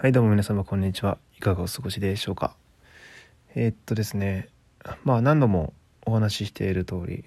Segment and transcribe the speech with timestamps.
[0.00, 1.18] はい、どうも皆様こんにちは。
[1.36, 2.54] いかがお過ごしでしょうか？
[3.56, 4.48] えーっとですね、
[5.02, 5.72] まあ何度も
[6.06, 7.24] お話ししている通り、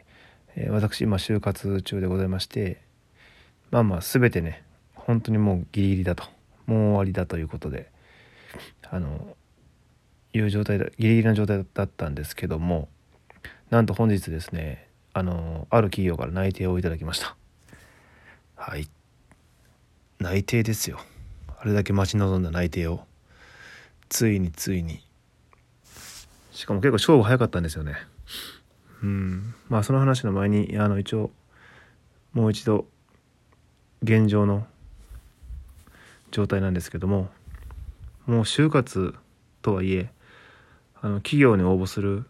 [0.55, 2.79] えー私今就活中でございまして、
[3.71, 4.63] まあまあ全てね、
[4.95, 6.23] 本当にもうギリギリだと、
[6.65, 7.91] もう終わりだということで、
[8.89, 9.35] あの、
[10.31, 12.87] いう状態だ、ギリギリな状態だったんですけども、
[13.69, 17.35] なんと本日ですね、あの、ある企業から内定をいただきました。
[18.55, 18.87] はい。
[20.19, 21.01] 内定ですよ。
[21.61, 23.05] あれだけ待ち望んだ内定を。
[24.09, 25.05] ついについに。
[26.51, 27.97] しかも結構勝負早かったんですよね。
[29.03, 29.53] うん。
[29.69, 31.29] まあその話の前にあの一応
[32.33, 32.87] もう一度
[34.01, 34.65] 現状の
[36.31, 37.29] 状態なんですけども
[38.25, 39.13] もう就活
[39.61, 40.09] とはいえ
[40.99, 42.25] あの企業に応募する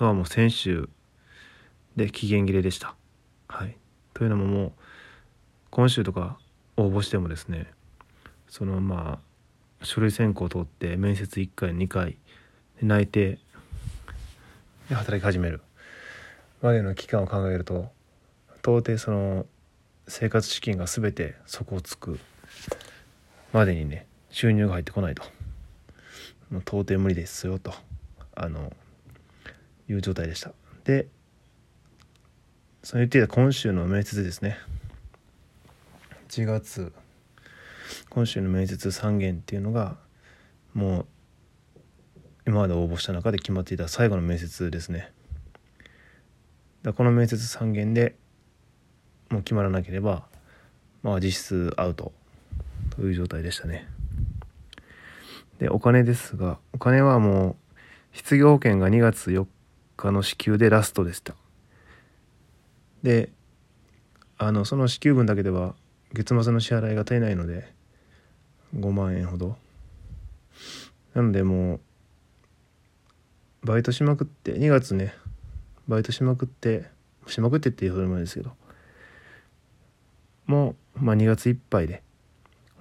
[0.00, 0.88] のはもう先週
[1.94, 2.96] で期限切れでした。
[3.46, 3.76] はい。
[4.14, 4.72] というのももう
[5.70, 6.38] 今週とか
[6.76, 7.70] 応募してもですね
[8.52, 9.18] そのま
[9.80, 12.18] あ書類選考を通って面接1回2回
[12.78, 13.38] で内定
[14.90, 15.62] で働き始める。
[16.60, 17.90] までの期間を考えると
[18.58, 19.46] 到底その
[20.06, 22.20] 生活資金が全て底をつく
[23.54, 25.22] までにね収入が入ってこないと。
[26.50, 27.72] もう到底無理ですよと
[28.34, 28.70] あの
[29.88, 30.52] いう状態でした。
[30.84, 31.06] で
[32.82, 34.58] その言っていた今週の面接ですね。
[36.28, 36.92] 1月
[38.10, 39.96] 今週の面接3件っていうのが
[40.74, 41.06] もう
[42.46, 45.12] 今まで応募した中で決まっていた最後の面接ですね。
[46.82, 48.16] だこの面接3件で
[49.30, 50.24] もう決まらなければ
[51.02, 52.12] まあ実質アウト
[52.90, 53.88] という状態でしたね。
[55.58, 59.46] でお金ですがお金はもう失業保険が2月4
[59.96, 61.34] 日の支給でラストでした。
[63.02, 63.30] で
[64.38, 65.74] あのその支給分だけでは
[66.12, 67.72] 月末の支払いが足りないので
[68.74, 69.56] 5万円ほど。
[71.14, 71.80] なのでもう
[73.66, 75.14] バイトしまくって2月ね
[75.88, 76.86] バイトしまくって
[77.26, 78.52] しまくってっていうほどもですけど。
[80.46, 82.02] もう、まあ、2月いっぱいで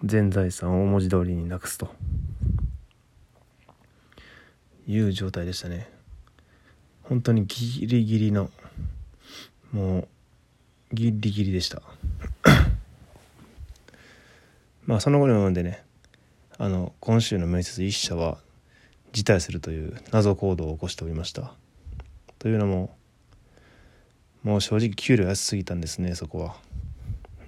[0.04, 1.94] 全財産を文字通りになくすと。
[4.88, 5.90] いう状態でしたね。
[7.04, 8.50] 本当にギリギリの
[9.72, 10.08] もう
[10.96, 11.82] ギリギリでした。
[14.86, 15.86] まあその後に及んでね
[16.64, 18.38] あの今週の面接1社は
[19.14, 21.56] 辞退するという謎行動を起こしておりました。
[22.38, 22.96] というのも
[24.44, 26.56] もう正直給料安すぎたんですねそこは。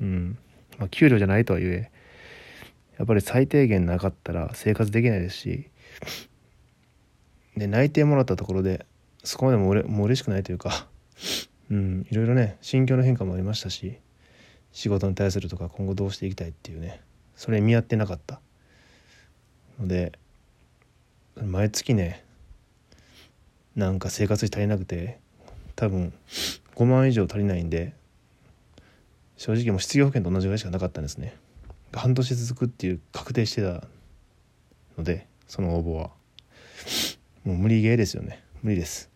[0.02, 0.38] うん。
[0.79, 1.91] まあ給料じゃないとはいえ
[2.97, 5.69] やっぱり最低限なかったら生活できないですし
[7.56, 8.84] で内定もらったところで
[9.23, 10.88] そこまでもうれもう嬉しくないというか
[11.69, 12.07] うん。
[12.09, 13.96] いろいろね心境の変化もありましたし
[14.72, 17.03] 仕事に対するとか今後どうしていきたいっていうね
[17.35, 18.41] それ見合ってなかった。
[19.83, 20.13] ので
[21.41, 22.23] 毎月ね
[23.75, 25.19] なんか生活費足りなくて
[25.75, 26.13] 多分
[26.75, 27.93] 5万以上足りないんで
[29.35, 31.35] 正直もう失業保険と同じぐらいしかなかったんですね。
[31.91, 33.85] 半年続くっていう確定してた
[34.97, 36.11] のでその応募は。
[37.43, 38.41] もう無理ゲーですよね。
[38.61, 39.09] 無理です。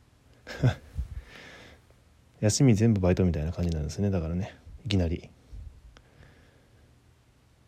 [2.41, 4.56] 休み全部バイトみたいな感じなんですねだからね。
[4.85, 5.29] いきなり。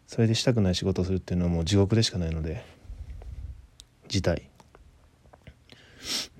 [0.08, 2.79] それでしたくない仕事をするっていうのはもう地獄でしかないので。
[4.10, 4.50] 辞退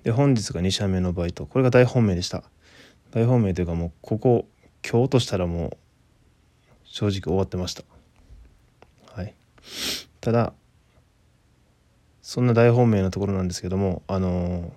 [0.02, 1.46] で本日が2社目のバイト。
[1.46, 2.42] これが大本命でした。
[3.12, 4.48] 大本命というかもうここ
[4.88, 5.76] 今日としたらもう
[6.84, 7.84] 正直終わってました。
[9.14, 9.34] はい。
[10.20, 10.52] ただ
[12.22, 14.72] そんな大本命のところなんですけどもあの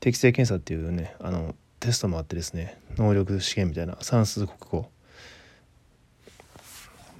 [0.00, 4.90] 適正検査っていうねあのテストもあってですね能力試験みたいな算数国語。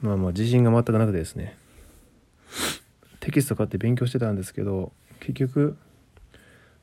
[0.02, 1.56] まあまあ自信が全くなくてですね
[3.30, 5.76] キスト買って勉強してたんですけど結局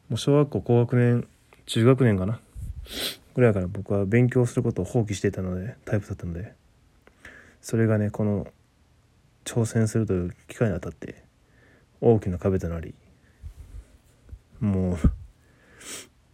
[0.10, 1.28] もう小学校高学年
[1.66, 2.40] 中学年かな
[3.36, 6.54] ぐらいから僕は勉強することを放棄していたのでタイプだったので
[7.62, 8.48] それがねこの
[9.46, 11.24] 挑戦するという機会にあたって
[12.02, 12.94] 大きな壁となり
[14.60, 14.98] もう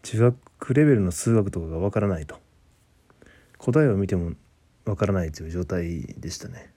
[0.04, 2.38] 中学レベルの数学とかがわからないと。
[3.64, 4.34] 答えを見ても
[4.84, 6.73] わからないという状態でしたね。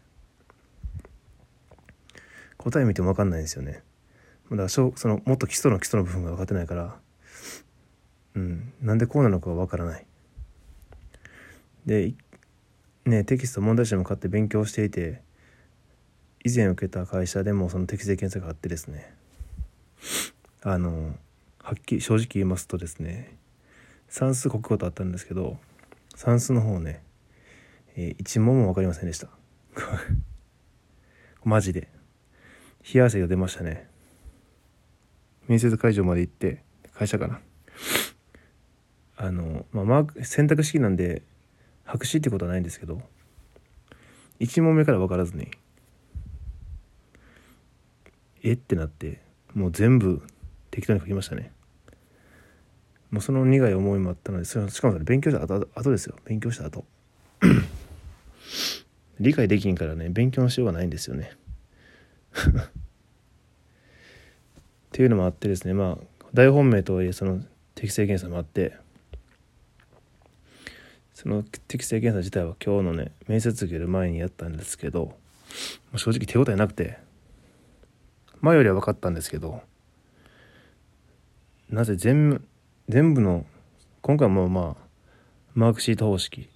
[2.58, 3.82] 答え見ても分かんないんですよね。
[4.50, 6.97] だからそのもっと基礎の基礎の部分が分かってないから
[8.37, 10.06] うんなんでこうなのか分からない。
[11.85, 12.14] で
[13.05, 15.23] ねテキスト問題集も買って勉強していて
[16.44, 19.12] 以前受けた会社でもその適正検査があってですね
[20.62, 21.17] あの
[21.62, 23.37] はっきり正直言いますとですね
[24.08, 25.58] 算数国語とあったんですけど
[26.17, 27.03] 算数の方ね、
[27.97, 29.29] えー、一問も分かりませんでした。
[31.44, 31.88] マジで。
[32.93, 33.88] 冷や汗が出ましたね。
[35.49, 36.62] 面接会場まで行って
[36.94, 37.41] 会社かな。
[39.17, 41.23] あの、まあ、マーク選択式なんで
[41.85, 43.00] 白紙ってことはないんですけど
[44.41, 45.50] 1問目から分からずに
[48.43, 49.21] えってなって
[49.55, 50.23] もう全部
[50.71, 51.53] 適当に書きましたね。
[53.11, 56.17] もうその苦い思いもあったのでそれしかもそれ勉強した後後ですよ。
[56.25, 56.85] 勉強した後。
[59.19, 61.37] 理解できんからね勉強のしようがないんですよね。
[62.37, 62.49] っ
[64.93, 67.43] ていうのもあってですねまあ大本命とはいえその
[67.75, 68.77] 適正検査もあって
[71.15, 75.15] その適正検査自体は今日のね面接受ける前にやったんですけど
[75.97, 76.99] 正直手応えなくて
[78.41, 79.62] 前よりは分かったんですけど
[81.71, 82.43] なぜ全部
[82.89, 83.44] 全部の
[84.03, 84.87] 今回もまあ
[85.55, 86.49] マークシート方式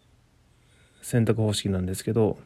[1.03, 2.39] 選択方式なんですけど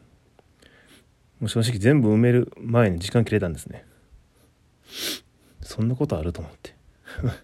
[1.44, 3.84] もう正直全部埋める前に時間切れたんですね。
[5.60, 6.74] そんなことあると思って。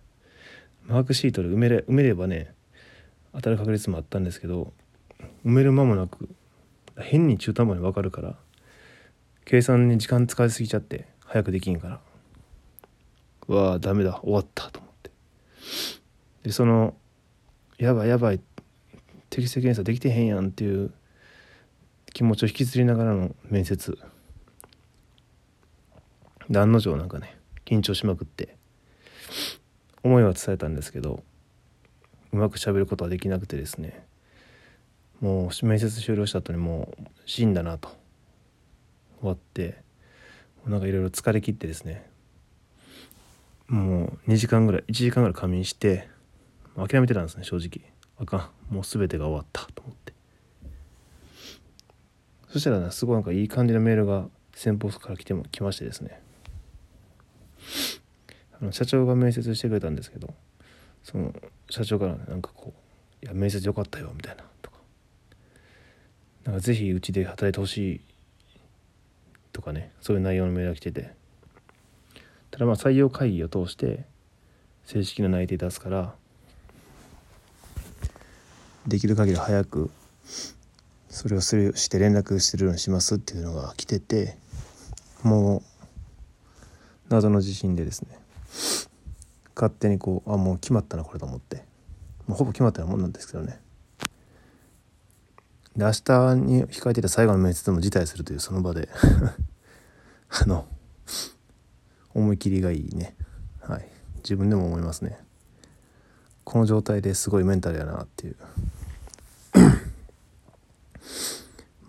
[0.89, 2.55] マークシートで埋めれ埋めればね
[3.35, 4.73] 当たる確率もあったんですけど
[5.45, 6.31] 埋める間もなく
[6.97, 8.39] 変に中途半端に分かるから
[9.45, 12.01] 計算に時間使いすぎちゃって早くできんから。
[13.49, 15.11] うわあダメだ終わったと思って。
[16.45, 16.97] でその
[17.77, 18.41] やばいやばい
[19.29, 20.91] 適正検査できてへんやんっていう
[22.13, 23.99] 気持ちを引きずりながらの面接。
[26.49, 28.57] で案の定なんかね緊張しまくって
[30.03, 31.23] 思いは伝えたんですけど
[32.33, 34.05] うまくしゃべることはできなくてですね
[35.21, 37.89] もう面接終了した後にもう死んだなと
[39.21, 39.83] 終わって
[40.67, 42.11] なんかいろいろ疲れ切ってですね
[43.69, 46.09] もう2時間ぐらい1時間ぐらい仮眠して
[46.77, 47.89] 諦めてたんですね正直。
[48.19, 48.75] あかん。
[48.75, 50.00] もう全てが終わったと思って。
[52.51, 56.21] そしたらねすごいなんかいい感じのメールが先方から来ても来ましてですね。
[58.61, 60.35] あの社長が面接してくれたんですけど
[61.03, 61.35] その
[61.69, 62.73] 社長からなんかこ
[63.23, 64.79] う「いや面接よかったよ」みたいなとか
[66.45, 68.01] 「なんかぜひうちで働いてほしい」
[69.53, 71.21] とかねそういう内容のメールが来てて。
[72.51, 74.05] ただまあ採用会議を通して
[74.85, 76.15] 正式な内定出すから
[78.87, 79.91] できる限り早く
[81.11, 84.39] それをするして連絡してるようにしますっていうのが来てて
[85.23, 85.63] もう
[87.11, 88.19] 謎の自信でですね
[89.55, 91.69] 勝手にこうあもう決まったなこれと思って。
[92.31, 93.61] もうほぼ決まったようなもんなんですけどね。
[95.77, 98.89] で明日に控えてた最後の面接も辞退するというその場で
[100.31, 100.67] あの
[102.15, 103.17] 思い切りがいいね。
[103.61, 103.89] はい。
[104.19, 105.19] 自分でも思いますね。
[106.45, 108.37] この状態ですごいメンタルやなっていう。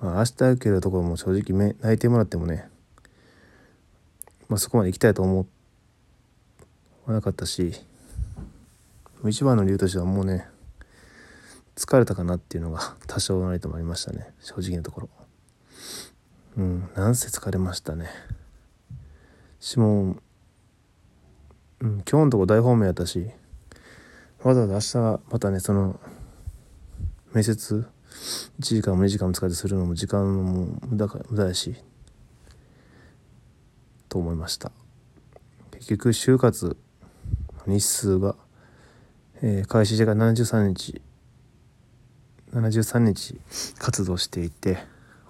[0.02, 2.68] まあ明日受けるところも正直め泣いてもらってもね
[4.50, 5.46] まあそこまで行きたいと思
[7.06, 7.74] わなかったし
[9.28, 10.48] 一番の理由としてはもうね
[11.76, 15.10] 疲れたかなっていうのが 多少なりともありましたね正直なところ。
[16.58, 18.10] うんなんせ疲れましたね。
[19.62, 20.18] しも
[21.80, 23.32] うん、今日のとこ大方面やったし
[24.44, 26.00] わざわざ明日またねその
[27.34, 31.76] 面接1時間も2時間も使ってするのも時間も無駄か無駄やし
[34.10, 34.72] と思いました。
[35.72, 36.78] 結局就活
[37.66, 38.36] 日数が、
[39.42, 41.02] えー、開始時間73日
[42.54, 43.40] 73日
[43.80, 44.78] 活動していて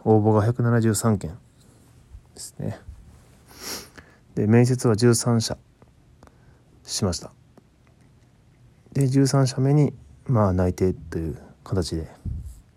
[0.04, 1.38] 応募が173件
[2.34, 2.80] ですね。
[4.36, 5.58] で面接は13社
[6.84, 7.32] しました。
[8.94, 9.94] で13社目に
[10.26, 12.10] まあ内定という形で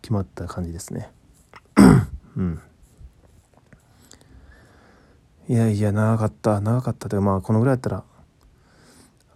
[0.05, 1.11] 決まった感じですね。
[2.37, 2.61] うん。
[5.49, 6.61] いやいや長かった。
[6.61, 8.05] 長かったでまあこのぐらいやったら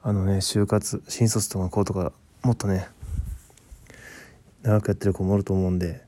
[0.02, 2.87] あのね就活新卒とか子とかもっとね
[4.60, 6.02] 長くやってる子もおると思うんで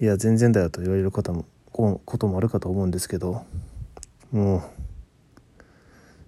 [0.00, 3.44] いや全然だよと言われる方もこともあるかと思うんですけど
[4.30, 4.62] もう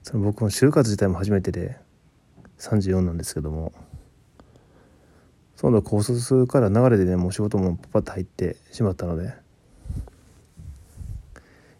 [0.03, 1.77] その僕も就活自体も初めてで
[2.59, 3.73] 34なんですけども
[5.61, 9.35] その高卒から流れでねもう仕事もパパッと入ってしまったので。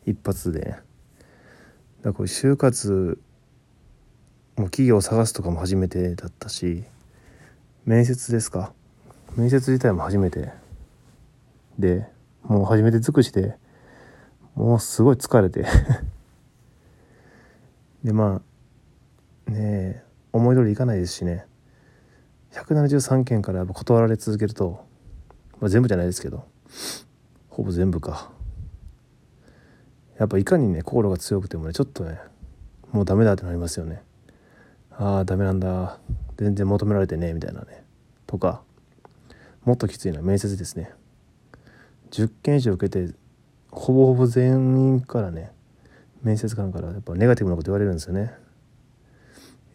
[0.05, 0.75] 一発で。
[2.03, 3.19] だこれ就活
[4.59, 6.85] もう企業を探すとかも初めてだったし。
[7.87, 8.75] 面接ですか？
[9.35, 10.53] 面接自体も初めて。
[11.79, 12.07] で
[12.43, 13.57] もう初めて尽くして
[14.57, 15.65] もうすごい疲れて。
[18.05, 18.43] でま
[19.49, 21.47] あねえ思い通りいかないですしね。
[22.53, 24.85] 173件から断られ続けると、
[25.61, 26.47] まあ、全部じゃないですけど
[27.49, 28.31] ほぼ全部か。
[30.19, 32.19] やっぱいかにね心が強くてもねちょっとね
[32.93, 34.03] もうダメだってなりますよね。
[34.91, 35.99] ああダメなんだ。
[36.37, 37.85] 全然求められてねみたいなね。
[38.27, 38.63] とか
[39.65, 40.93] もっときついのは面接ですね。
[42.11, 43.15] 10件以上受けて
[43.71, 45.53] ほぼほぼ全員からね
[46.23, 48.33] 面接官からやっぱネガティブなこと言われるんですよね。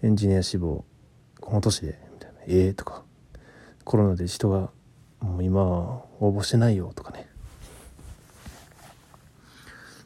[0.03, 0.83] エンジニア志望
[1.39, 1.99] この年で
[2.47, 3.03] 「ええー、とか
[3.83, 4.69] コロナで人が
[5.19, 7.27] もう今応募してないよとかね。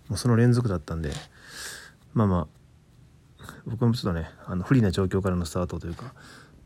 [0.07, 1.11] もうその連続だったんで
[2.13, 2.47] まあま
[3.39, 6.13] あ僕もちょっとねあの不利な状況からのスタートというか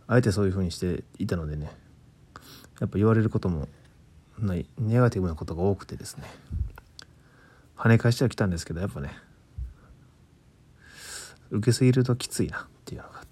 [0.07, 1.69] あえてそういうふうにしていたのでね
[2.79, 3.67] やっぱ言われることも
[4.39, 6.23] ないネガティブなことが多くてですね
[7.77, 9.11] 跳ね返してはきたんですけどやっぱね
[11.51, 13.22] 受けすぎるときついなっていうのが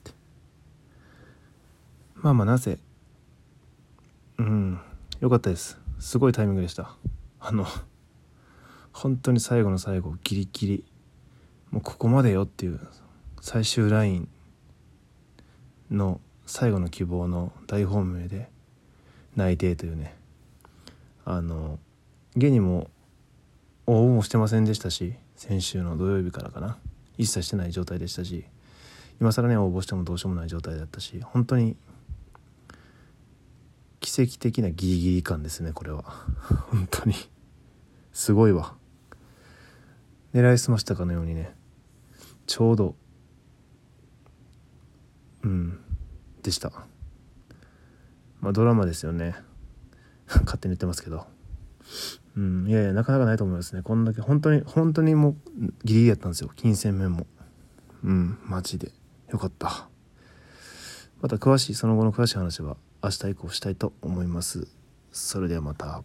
[2.22, 2.78] まあまあなぜ？
[4.38, 4.80] うん
[5.20, 5.80] よかったです。
[6.00, 6.96] すごいタイミングでした。
[7.40, 7.66] あの
[8.94, 10.86] 本当に最後の最後ギリギリ。
[11.72, 12.80] もうここまでよっていう
[13.40, 14.30] 最終ライン
[15.90, 18.50] の最後の希望の大本命で
[19.36, 20.16] 内定というね。
[21.26, 21.80] あの
[22.36, 22.90] 現にも
[23.88, 26.78] 応募もしてませんでしたし先週の土曜日からかな。
[27.18, 28.46] 一切してない状態でしたし
[29.20, 31.76] 今更ね応募してもどうしようもない状態だったし本当に
[34.12, 36.04] 奇跡的なギリギリ感ですねこれは。
[36.70, 37.16] 本当に。
[38.12, 38.76] すごいわ。
[40.34, 41.56] 狙いすましたかのようにね。
[42.46, 42.98] ちょうど。
[45.44, 45.80] うん。
[46.44, 46.74] でした。
[48.42, 49.38] まあドラマですよね。
[50.28, 51.26] 勝手に言ってますけど。
[52.36, 52.68] うん。
[52.68, 53.82] いやいやなかなかないと思いますね。
[53.82, 55.36] こんだけ本当に本当にもう
[55.86, 56.52] ギリギリやったんですよ。
[56.58, 57.28] 金銭面も。
[58.04, 58.38] うん。
[58.44, 58.92] マジで。
[59.30, 59.88] よかった。
[61.22, 64.68] また詳しいその後の詳しい話は明日以降したいと思います。
[65.12, 66.04] それではまた。